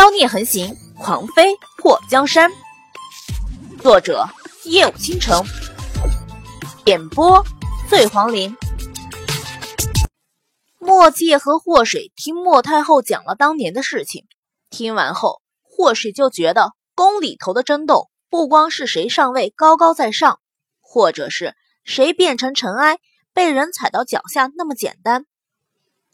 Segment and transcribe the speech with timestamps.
[0.00, 2.50] 妖孽横行，狂妃破江山。
[3.82, 4.26] 作者：
[4.64, 5.44] 夜舞倾城，
[6.86, 7.44] 演播：
[7.86, 8.56] 醉黄林。
[10.78, 14.24] 莫界和祸水听莫太后讲了当年的事情，
[14.70, 20.40] 听完后，祸水就觉得宫里头的争斗不光是谁上位高高在上，
[20.80, 21.54] 或者是
[21.84, 22.98] 谁变成尘埃
[23.34, 25.26] 被人踩到脚下那么简单。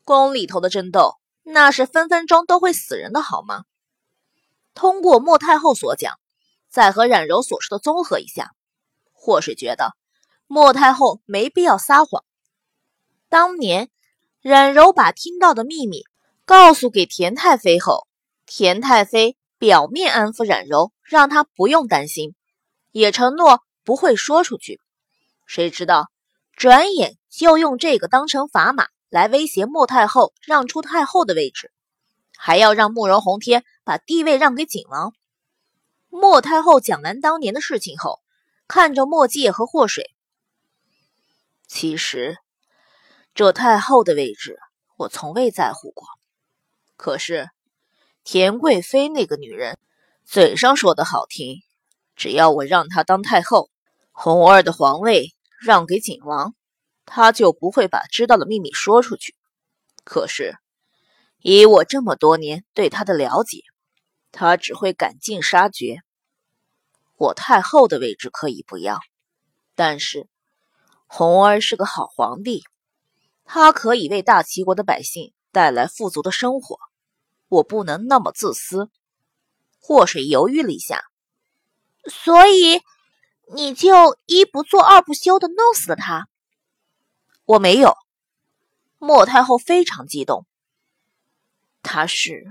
[0.02, 1.20] 宫里头的争斗。
[1.48, 3.62] 那是分分钟都会死人的好吗？
[4.76, 6.14] 通过莫太后所讲，
[6.68, 8.52] 再和冉柔所说的综合一下，
[9.12, 9.96] 或是觉得
[10.46, 12.22] 莫太后没必要撒谎。
[13.28, 13.90] 当年
[14.40, 16.04] 冉柔把听到的秘密
[16.44, 18.06] 告诉给田太妃后，
[18.46, 22.36] 田太妃表面安抚冉柔，让她不用担心，
[22.92, 24.80] 也承诺不会说出去。
[25.46, 26.10] 谁知道
[26.54, 28.86] 转眼就用这个当成砝码。
[29.08, 31.72] 来威胁莫太后让出太后的位置，
[32.36, 35.12] 还要让慕容宏天把地位让给景王。
[36.08, 38.20] 莫太后讲完当年的事情后，
[38.69, 40.14] 看着莫介和祸水，
[41.66, 42.38] 其实
[43.34, 44.58] 这太后的位置
[44.96, 46.06] 我从未在乎过。
[46.96, 47.50] 可是
[48.24, 49.78] 田贵妃那个女人，
[50.24, 51.61] 嘴上说的好听，
[52.14, 53.68] 只要我让她当太后，
[54.12, 56.55] 红儿的皇位让给景王。
[57.05, 59.34] 她就不会把知道的秘密说出去。
[60.02, 60.56] 可是，
[61.48, 63.61] 以我这么多年对他的了解，
[64.33, 66.00] 他只会赶尽杀绝。
[67.16, 68.98] 我太后的位置可以不要，
[69.77, 70.27] 但是
[71.06, 72.64] 红儿是个好皇帝，
[73.44, 76.80] 他可以为大齐国的百姓带来富足的生活。
[77.47, 78.91] 我不能那么自私。
[79.78, 81.05] 祸水犹豫了一下，
[82.11, 82.80] 所以
[83.55, 86.27] 你就一不做二不休的弄死了他。
[87.44, 87.94] 我没有，
[88.98, 90.44] 莫太后非常激动。
[91.87, 92.45] 他是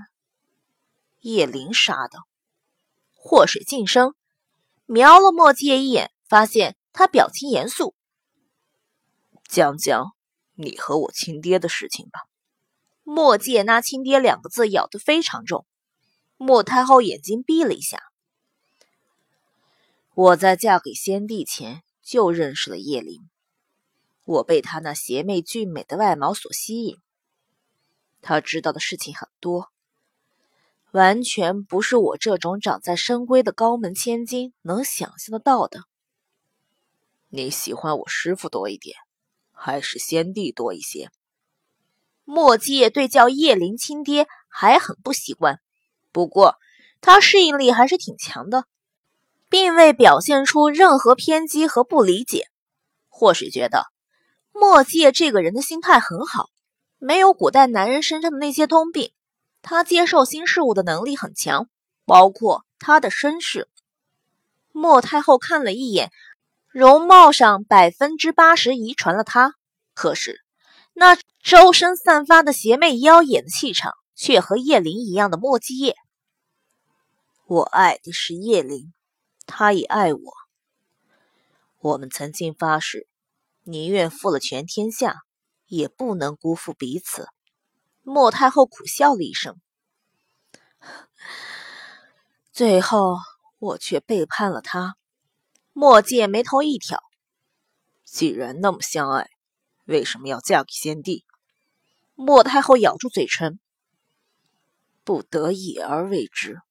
[1.20, 2.20] 叶灵杀的。
[3.12, 4.14] 祸水晋升，
[4.86, 7.94] 瞄了莫介一眼，发现他表情严肃。
[9.46, 10.12] 讲讲
[10.54, 12.20] 你和我亲爹的事情吧。
[13.02, 15.66] 莫介那“亲爹”两个字咬得非常重。
[16.38, 18.02] 莫太后眼睛闭了一下。
[20.14, 23.28] 我在嫁给先帝前就认识了叶灵。
[24.24, 26.98] 我被她那邪魅俊美的外貌所吸引，
[28.26, 29.70] 他知道的事情很多，
[30.90, 35.84] 完全不是我这种长在深闺的高门千金能想象得到的。
[37.28, 38.96] 你喜欢我师傅多一点，
[39.52, 41.08] 还是先帝多一些？
[42.24, 45.60] 莫介对叫叶灵亲爹还很不习惯，
[46.10, 46.56] 不过
[47.00, 48.64] 他适应力还是挺强的，
[49.48, 52.48] 并未表现出任何偏激和不理解，
[53.08, 53.84] 或许觉得。
[54.50, 56.50] 莫介这个人的心态很好，
[56.98, 59.12] 没有古代男人身上的那些通病。
[59.62, 61.68] 他接受新事物的能力很强，
[62.04, 63.68] 包括他的身世。
[64.72, 66.12] 莫太后看了一眼，
[66.68, 69.54] 容貌上百分之八十遗传了他，
[69.94, 70.42] 可是
[70.92, 75.96] 那周身散发的邪魅妖冶的气场，却和叶灵一样的莫继业。
[77.46, 78.92] 我爱的是叶灵，
[79.46, 80.32] 他也爱我。
[81.80, 83.08] 我们曾经发誓。
[83.68, 85.24] 宁愿负了全天下，
[85.66, 87.28] 也不能辜负彼此。
[88.02, 89.60] 莫太后苦笑了一声，
[92.52, 93.16] 最后
[93.58, 94.96] 我却背叛了他。
[95.72, 97.02] 莫介眉头一挑，
[98.04, 99.28] 既然那么相爱，
[99.84, 101.24] 为什么要嫁给先帝？
[102.14, 103.58] 莫太后咬住嘴唇，
[105.04, 106.62] 不得已而为之。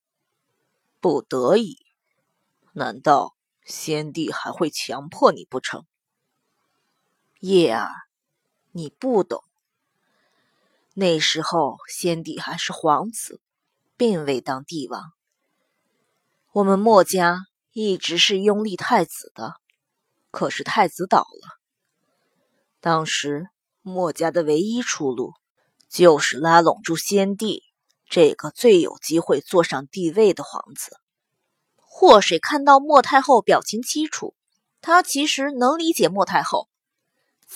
[1.00, 1.78] 不得已？
[2.72, 5.86] 难道先帝还会强迫你不成？
[7.38, 8.05] 叶儿，
[8.76, 9.42] 你不懂。
[10.92, 13.40] 那时候先帝还是皇子，
[13.96, 15.14] 并未当帝王。
[16.52, 19.54] 我们墨家一直是拥立太子的，
[20.30, 21.56] 可是太子倒了。
[22.78, 23.48] 当时
[23.80, 25.32] 墨家的唯一出路，
[25.88, 27.62] 就是拉拢住先帝
[28.10, 30.98] 这个最有机会坐上帝位的皇子。
[31.76, 34.34] 祸水看到莫太后表情凄楚，
[34.82, 36.68] 他其实能理解莫太后。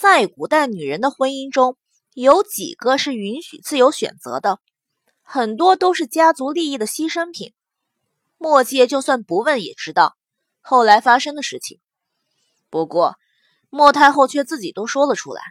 [0.01, 1.77] 在古代，女人的婚姻中
[2.15, 4.59] 有几个是允许自由选择的？
[5.21, 7.53] 很多都是家族利益的牺牲品。
[8.39, 10.17] 莫介就算不问也知道
[10.63, 11.81] 后来发生的事情。
[12.71, 13.17] 不过，
[13.69, 15.43] 莫太后却自己都说了出来：“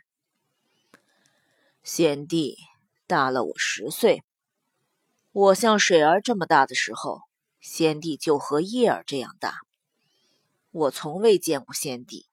[1.85, 2.57] 先帝
[3.05, 4.23] 大了我十岁，
[5.31, 7.21] 我像水儿这么大的时候，
[7.61, 9.59] 先帝就和叶儿这样大。
[10.71, 12.25] 我从未见过先帝。”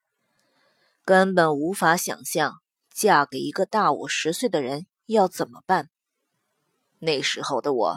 [1.06, 2.54] 根本无法想象
[2.92, 5.88] 嫁给一个大我十岁的人要怎么办。
[6.98, 7.96] 那时候的我，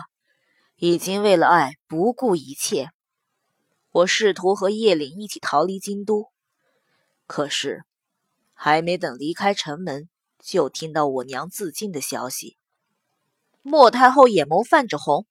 [0.76, 2.92] 已经为了爱不顾一切。
[3.90, 6.28] 我试图和叶岭一起逃离京都，
[7.26, 7.84] 可是
[8.54, 10.08] 还没等离开城门，
[10.38, 12.58] 就听到我娘自尽的消息。
[13.64, 15.26] 莫太后眼眸泛着红，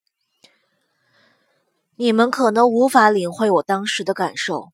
[1.95, 4.73] 你们可能无法领会我当时的感受。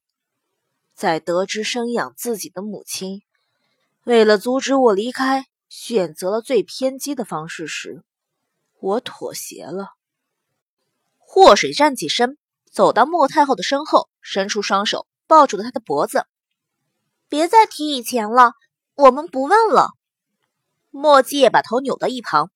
[0.96, 3.22] 在得知生养自己的母亲
[4.06, 8.04] 为了阻止我离开，选择了最偏激的方式时，
[8.80, 9.90] 我妥协了。
[11.18, 12.38] 祸水站起身，
[12.72, 16.26] 走到莫太后的身后，伸出双手抱住了她的脖子。
[17.28, 18.54] 别再提以前了，
[18.94, 19.90] 我们不问了。
[20.92, 22.52] 莫介把头扭到一旁。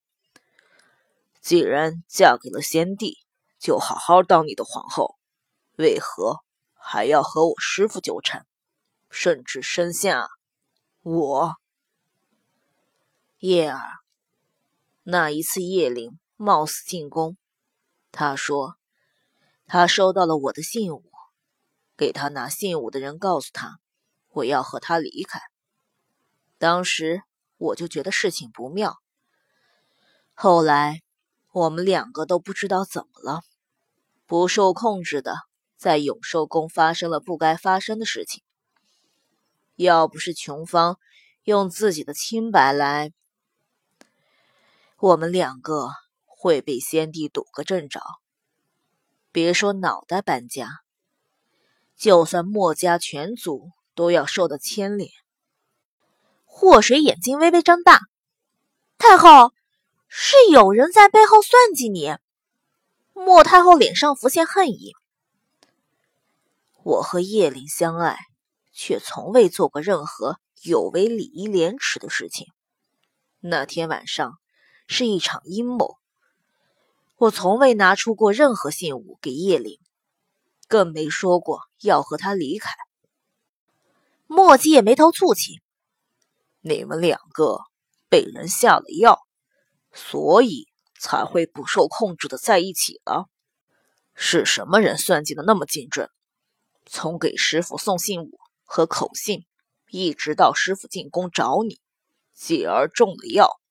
[1.42, 3.18] 既然嫁给了先帝，
[3.60, 5.16] 就好好当你的皇后，
[5.76, 6.40] 为何
[6.92, 8.48] 还要和我师父纠缠，
[9.12, 10.28] 甚至生下
[11.04, 11.56] 我？
[13.38, 14.00] 叶儿，
[15.04, 17.38] 那一次叶灵冒死进宫，
[18.12, 18.76] 他说
[19.68, 21.12] 他收到了我的信物，
[21.96, 23.80] 给他拿信物的人告诉他
[24.30, 25.40] 我要和他离开。
[26.58, 27.22] 当时
[27.58, 28.98] 我就觉得事情不妙，
[30.34, 31.04] 后来。
[31.52, 33.42] 我们两个都不知道怎么了，
[34.28, 35.36] 不受控制的
[35.80, 38.44] 在永寿宫发生了不该发生的事情。
[39.76, 41.00] 要不是琼芳
[41.44, 43.14] 用自己的清白来，
[45.00, 45.88] 我们两个
[46.26, 48.02] 会被先帝堵个正着。
[49.31, 50.81] 别说脑袋搬家，
[51.96, 55.10] 就算墨家全族都要受到牵连。
[56.44, 58.02] 祸水眼睛微微张大，
[58.98, 59.54] 太后。
[60.12, 62.16] 是有人在背后算计你。
[63.14, 64.96] 莫太后脸上浮现恨意。
[66.90, 68.18] 我和叶灵相爱，
[68.74, 72.48] 却从未做过任何有违礼仪廉耻的事情。
[73.40, 74.40] 那天晚上
[74.88, 76.00] 是一场阴谋。
[77.18, 79.78] 我从未拿出过任何信物给叶灵，
[80.68, 82.72] 更没说过要和他离开。
[84.26, 85.62] 莫介眉头蹙起
[86.62, 87.60] ：“你们两个
[88.10, 89.20] 被人下了药。”
[89.94, 90.68] 所以
[91.00, 93.28] 才会不受控制的在一起了。
[94.16, 96.10] 是什么人算计的那么精准？
[96.92, 99.46] 从给师傅送信物和口信，
[99.90, 101.80] 一直到师傅进宫找你，
[102.34, 103.62] 继而中了药。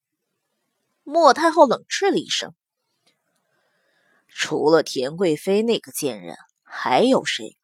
[1.02, 2.54] 莫太后冷嗤了一声
[4.28, 7.58] ：“除了田贵妃那个贱人，还有谁？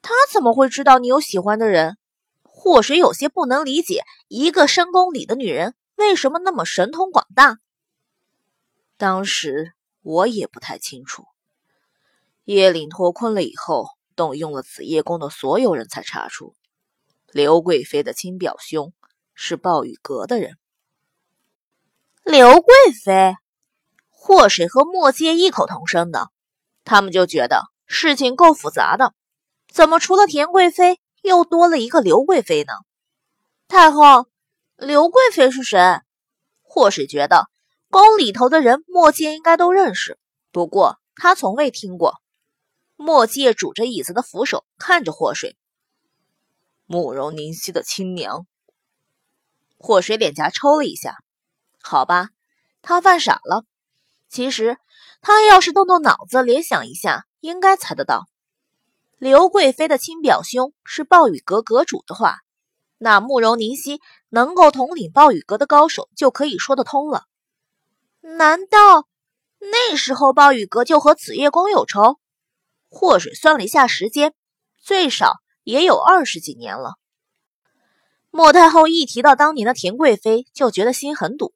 [0.00, 1.98] 他怎么会知道你有喜欢的人？”
[2.42, 5.74] 祸水有些不能理解，一个深宫里的女人。
[5.96, 7.58] 为什么那么神通广大？
[8.96, 11.26] 当时我也不太清楚。
[12.44, 13.86] 叶岭脱困了以后，
[14.16, 16.54] 动用了紫夜宫的所有人才查出，
[17.30, 18.92] 刘贵妃的亲表兄
[19.34, 20.58] 是暴雨阁的人。
[22.24, 22.74] 刘贵
[23.04, 23.34] 妃，
[24.08, 26.30] 祸水和墨界异口同声的，
[26.84, 29.14] 他们就觉得事情够复杂的，
[29.68, 32.72] 怎么除了田贵妃，又多了一个刘贵妃呢？
[33.68, 34.26] 太后。
[34.76, 36.00] 刘贵妃是谁？
[36.62, 37.46] 祸水觉得
[37.88, 40.18] 宫里头的人莫介应该都认识，
[40.50, 42.21] 不过他从未听过。
[43.02, 45.56] 莫介拄着椅子的扶手，看着祸水。
[46.86, 48.46] 慕容宁熙的亲娘。
[49.76, 51.16] 祸水脸颊抽了一下。
[51.82, 52.28] 好吧，
[52.80, 53.64] 他犯傻了。
[54.28, 54.78] 其实
[55.20, 58.28] 他要是动动脑子，联想一下，应该猜得到。
[59.18, 62.38] 刘贵妃的亲表兄是暴雨阁阁主的话。
[62.98, 67.24] 那慕容凝曦能够统领暴雨阁的高手，就可以说得通了。
[68.20, 69.08] 难道
[69.58, 72.20] 那时候暴雨阁就和紫夜宫有仇？
[72.92, 74.34] 祸水算了一下时间，
[74.78, 76.96] 最少也有二十几年了。
[78.30, 81.54] 莫太后一提到当年的田贵妃，就觉得心很堵。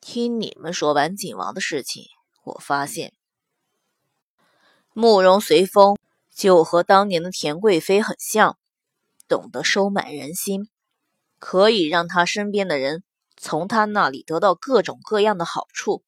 [0.00, 2.04] 听你们说完景王的事情，
[2.44, 3.14] 我发现
[4.92, 5.96] 慕容随风
[6.34, 8.58] 就和当年的田贵妃很像。
[9.26, 10.68] 懂得收买人心，
[11.38, 13.04] 可以让他身边的人
[13.36, 16.02] 从他那里得到各种各样的好处。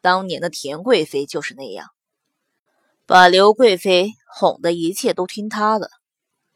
[0.00, 1.90] 当年的田贵妃就是那样，
[3.06, 5.90] 把刘贵妃哄得一切都听他的，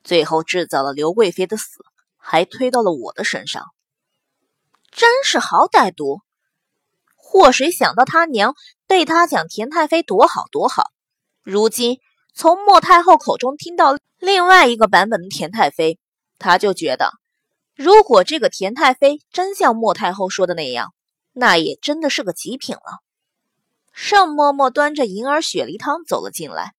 [0.04, 1.84] 最后制造了刘贵妃的死，
[2.16, 3.64] 还推到了我的身上。
[4.90, 6.20] 真是好歹毒！
[7.14, 8.54] 祸水想到他娘
[8.86, 10.90] 对他讲田太妃多好多好，
[11.42, 11.98] 如今
[12.34, 13.96] 从莫太后口中听到。
[14.18, 15.98] 另外一个版本的田太妃，
[16.38, 17.10] 他就觉得，
[17.74, 20.94] 如果这个田太妃真像莫太后说的那样，
[21.34, 23.02] 那也真的是个极品了。
[23.98, 26.74] 盛嬷嬷端着银耳雪梨汤走了进来，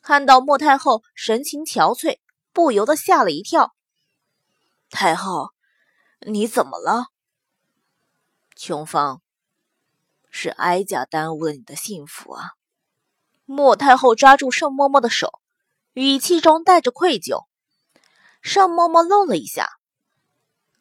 [0.00, 2.20] 看到莫太后神情憔悴，
[2.52, 3.74] 不由得吓了一跳。
[4.88, 5.50] 太后，
[6.20, 7.06] 你怎么了？
[8.54, 9.20] 琼芳，
[10.30, 12.52] 是哀家耽误了你的幸福啊！
[13.44, 15.40] 莫太后抓住盛嬷嬷的手，
[15.94, 17.46] 语气中带着愧疚。
[18.40, 19.68] 盛嬷嬷愣了一下。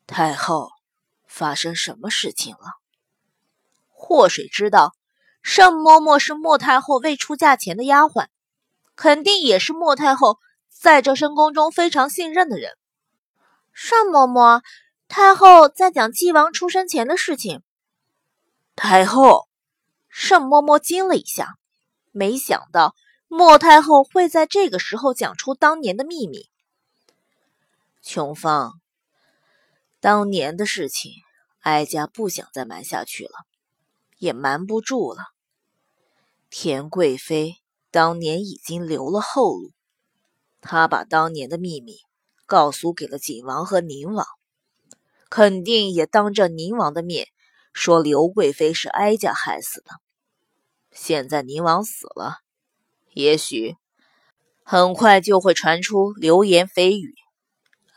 [0.06, 0.70] 太后，
[1.26, 2.76] 发生什么事情了？
[3.90, 4.96] 祸水知道，
[5.42, 8.28] 盛嬷嬷是莫太后未出嫁前的丫鬟，
[8.96, 10.38] 肯定也是莫太后
[10.70, 12.78] 在这深宫中非常信任的人。
[13.74, 14.62] 盛嬷嬷，
[15.08, 17.64] 太后在讲纪王出生前的事情。
[18.76, 19.48] 太后，
[20.10, 21.56] 盛嬷嬷惊了一下，
[22.12, 22.96] 没想到
[23.28, 26.50] 莫太后会在这个时候讲出当年的秘密。
[28.02, 28.80] 琼芳，
[30.00, 31.14] 当年的事情，
[31.62, 33.32] 哀家不想再瞒下去了，
[34.18, 35.31] 也瞒不住了。
[36.54, 37.56] 田贵妃
[37.92, 39.72] 当年已经留了后路，
[40.60, 42.00] 她把当年的秘密
[42.46, 44.28] 告诉给了景王和宁王，
[45.30, 47.30] 肯定也当着宁王的面。
[47.72, 49.92] 说刘贵妃是哀家害死的，
[50.92, 52.40] 现在宁王死了，
[53.14, 53.78] 也许
[54.62, 57.16] 很快就会传出流言蜚语，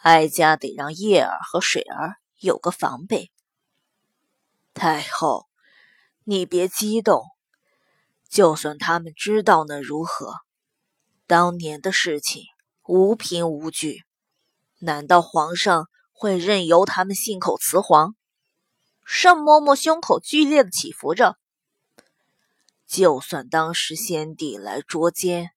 [0.00, 3.32] 哀家得让叶儿和水儿有个防备。
[4.74, 5.48] 太后，
[6.22, 7.24] 你别激动，
[8.34, 10.34] 就算他们知道那如何？
[11.24, 12.42] 当年的事情
[12.82, 14.02] 无凭无据，
[14.80, 18.16] 难道皇上会任由他们信口雌黄？
[19.04, 21.38] 盛嬷嬷胸口剧烈的起伏着。
[22.88, 25.52] 就算当时先帝来捉奸，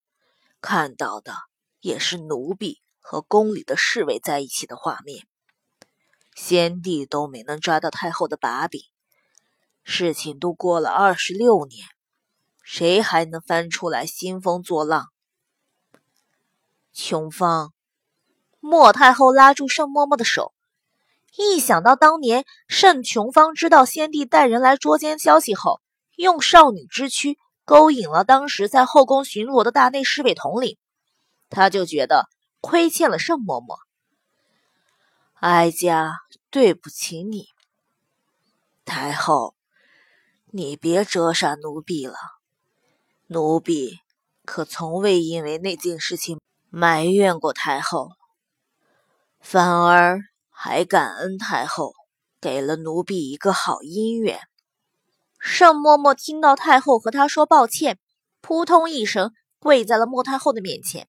[0.61, 1.33] 看到的
[1.79, 5.25] 也是奴婢和宫里的侍卫在一起的画面，
[6.35, 8.83] 先帝都没能抓到太后的把柄。
[9.83, 11.87] 事情都过了二十六年，
[12.69, 15.07] 谁还能翻出来兴风作浪？
[16.91, 17.71] 琼芳，
[18.59, 20.53] 莫太后拉住盛嬷嬷的手。
[21.37, 25.79] 一想到当年盛琼芳知道先帝带人来捉奸消息后，
[26.17, 30.77] 用少女之躯勾引了当时在后宫巡逻的大内侍卫统领，
[31.49, 32.27] 他就觉得
[32.59, 33.77] 亏欠了盛嬷嬷。
[35.35, 36.19] 哀家
[36.49, 37.47] 对不起你，
[38.83, 39.55] 太后，
[40.47, 42.17] 你别折煞奴婢了。
[43.27, 43.99] 奴婢
[44.45, 48.11] 可从未因为那件事情埋怨过太后，
[49.39, 50.21] 反而。
[50.59, 51.93] 还感恩太后
[52.41, 54.39] 给了奴婢一个好姻缘。
[55.37, 57.99] 盛嬷嬷听到太后和她说抱歉，
[58.41, 61.07] 扑通一声跪在了莫太后的面前。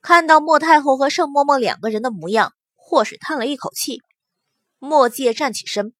[0.00, 4.00] 看到莫太后和盛嬷嬷两个人的模样，祸水叹了一口气。
[4.78, 5.92] 莫介站起身：“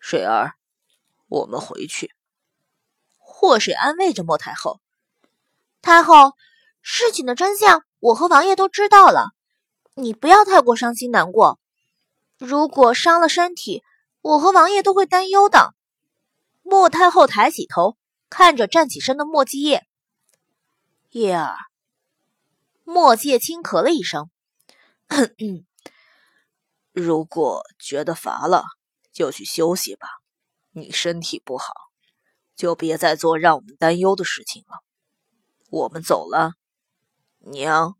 [0.00, 0.54] 水儿，
[1.28, 2.14] 我们回去。”
[3.40, 4.82] 祸水安慰着莫太后
[5.80, 6.34] ：“太后，
[6.82, 9.30] 事情的真相我和王爷都知道了。”
[9.96, 11.58] 你不要太过伤心难过，
[12.36, 13.82] 如果伤了身体，
[14.20, 15.74] 我和王爷都会担忧的。
[16.62, 17.96] 莫太后抬起头，
[18.28, 19.86] 看着站起身的莫继业。
[21.12, 21.56] 叶儿，
[22.84, 24.28] 莫介轻咳了一声，
[26.92, 28.64] 如果觉得乏了，
[29.14, 30.08] 就去休息吧。
[30.72, 31.72] 你身体不好，
[32.60, 34.84] 就别再做让我们担忧的事情了。
[35.70, 36.52] 我们走了，
[37.38, 37.99] 娘。